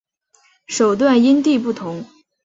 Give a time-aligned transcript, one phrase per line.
[0.65, 2.03] 手段因地不同。